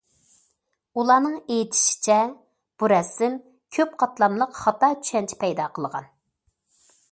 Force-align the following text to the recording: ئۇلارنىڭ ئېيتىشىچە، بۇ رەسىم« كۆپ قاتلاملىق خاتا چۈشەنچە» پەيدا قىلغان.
ئۇلارنىڭ 1.01 1.35
ئېيتىشىچە، 1.55 2.17
بۇ 2.81 2.89
رەسىم« 2.95 3.37
كۆپ 3.79 3.95
قاتلاملىق 4.01 4.59
خاتا 4.63 4.93
چۈشەنچە» 5.03 5.41
پەيدا 5.47 5.71
قىلغان. 5.77 6.13